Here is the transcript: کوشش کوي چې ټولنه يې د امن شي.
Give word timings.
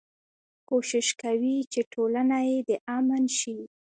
کوشش 0.69 1.07
کوي 1.21 1.57
چې 1.71 1.81
ټولنه 1.93 2.37
يې 2.49 2.57
د 2.69 2.71
امن 2.97 3.23
شي. 3.39 3.59